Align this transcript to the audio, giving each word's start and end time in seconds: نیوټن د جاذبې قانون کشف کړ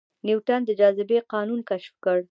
نیوټن 0.25 0.59
د 0.65 0.69
جاذبې 0.79 1.19
قانون 1.33 1.59
کشف 1.69 1.93
کړ 2.03 2.17